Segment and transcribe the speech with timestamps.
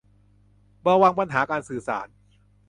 [0.87, 2.07] ระวังปัญหาการสื่อสาร